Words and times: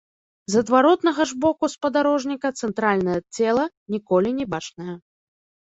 З 0.53 0.61
адваротнага 0.63 1.21
ж 1.31 1.37
боку 1.45 1.69
спадарожніка 1.75 2.47
цэнтральнае 2.65 3.19
цела 3.35 3.69
ніколі 3.99 4.29
не 4.43 4.51
бачнае. 4.59 4.95